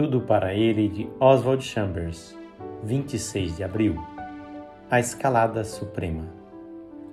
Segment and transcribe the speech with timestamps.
[0.00, 2.34] Tudo para ele de Oswald Chambers,
[2.82, 4.02] 26 de abril.
[4.90, 6.26] A escalada suprema.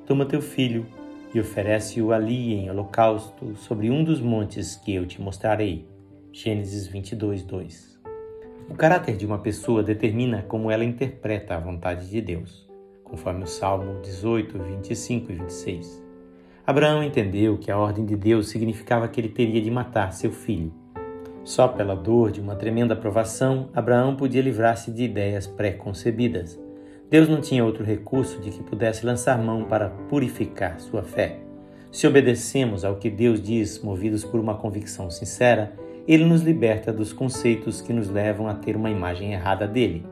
[0.05, 0.85] Toma teu filho
[1.33, 5.85] e oferece-o ali em holocausto sobre um dos montes que eu te mostrarei.
[6.31, 7.99] Gênesis 22, 2.
[8.69, 12.69] O caráter de uma pessoa determina como ela interpreta a vontade de Deus,
[13.03, 16.03] conforme o Salmo 18, 25 e 26.
[16.65, 20.71] Abraão entendeu que a ordem de Deus significava que ele teria de matar seu filho.
[21.47, 26.59] Só pela dor de uma tremenda provação, Abraão podia livrar-se de ideias pré-concebidas.
[27.09, 31.37] Deus não tinha outro recurso de que pudesse lançar mão para purificar sua fé.
[31.89, 35.71] Se obedecemos ao que Deus diz, movidos por uma convicção sincera,
[36.05, 40.05] ele nos liberta dos conceitos que nos levam a ter uma imagem errada dele.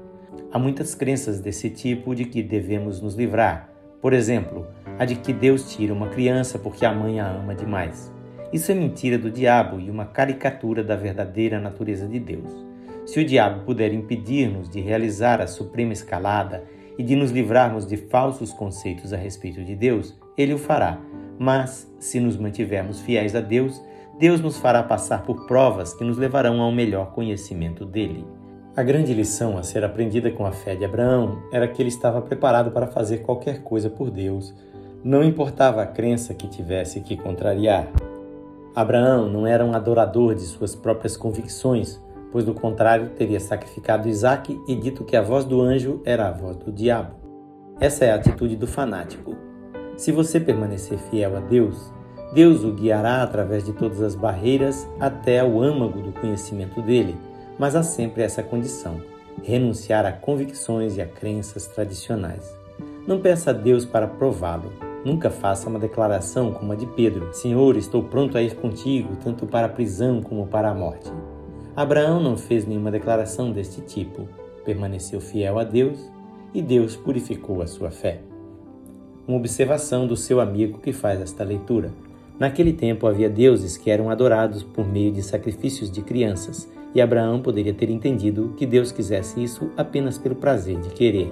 [0.54, 3.70] Há muitas crenças desse tipo de que devemos nos livrar.
[4.02, 4.66] Por exemplo,
[4.98, 8.15] a de que Deus tira uma criança porque a mãe a ama demais.
[8.54, 12.50] Isso é mentira do diabo e uma caricatura da verdadeira natureza de Deus.
[13.06, 16.64] Se o diabo puder impedir-nos de realizar a suprema escalada
[16.98, 21.00] e de nos livrarmos de falsos conceitos a respeito de Deus, ele o fará.
[21.38, 23.82] Mas, se nos mantivermos fiéis a Deus,
[24.18, 28.26] Deus nos fará passar por provas que nos levarão ao melhor conhecimento dele.
[28.76, 32.22] A grande lição a ser aprendida com a fé de Abraão era que ele estava
[32.22, 34.54] preparado para fazer qualquer coisa por Deus,
[35.04, 37.88] não importava a crença que tivesse que contrariar.
[38.76, 44.60] Abraão não era um adorador de suas próprias convicções, pois do contrário teria sacrificado Isaac
[44.68, 47.16] e dito que a voz do anjo era a voz do diabo.
[47.80, 49.38] Essa é a atitude do fanático.
[49.96, 51.94] Se você permanecer fiel a Deus,
[52.34, 57.16] Deus o guiará através de todas as barreiras até ao âmago do conhecimento dele,
[57.58, 59.00] mas há sempre essa condição:
[59.42, 62.54] renunciar a convicções e a crenças tradicionais.
[63.08, 64.74] Não peça a Deus para prová-lo,
[65.06, 69.46] Nunca faça uma declaração como a de Pedro: Senhor, estou pronto a ir contigo, tanto
[69.46, 71.12] para a prisão como para a morte.
[71.76, 74.28] Abraão não fez nenhuma declaração deste tipo.
[74.66, 76.00] Permaneceu fiel a Deus
[76.56, 78.22] e Deus purificou a sua fé.
[79.28, 81.92] Uma observação do seu amigo que faz esta leitura.
[82.40, 87.42] Naquele tempo havia deuses que eram adorados por meio de sacrifícios de crianças, e Abraão
[87.42, 91.32] poderia ter entendido que Deus quisesse isso apenas pelo prazer de querer.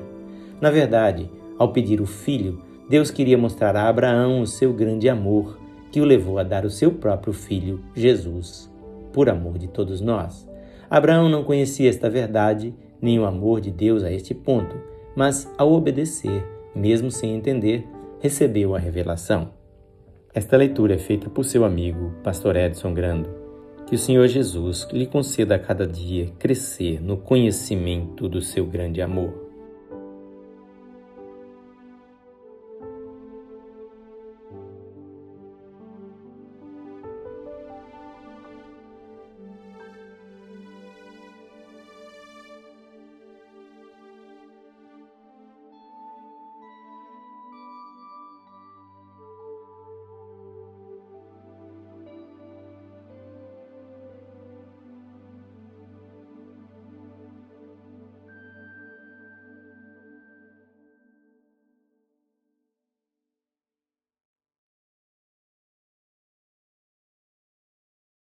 [0.62, 2.60] Na verdade, ao pedir o filho,
[2.90, 5.58] Deus queria mostrar a Abraão o seu grande amor,
[5.92, 8.72] que o levou a dar o seu próprio filho, Jesus,
[9.12, 10.48] por amor de todos nós.
[10.90, 14.76] Abraão não conhecia esta verdade, nem o amor de Deus a este ponto,
[15.16, 16.46] mas ao obedecer,
[16.76, 17.88] mesmo sem entender,
[18.20, 19.52] recebeu a revelação.
[20.34, 23.30] Esta leitura é feita por seu amigo, Pastor Edson Grando.
[23.86, 29.02] Que o Senhor Jesus lhe conceda a cada dia crescer no conhecimento do seu grande
[29.02, 29.43] amor.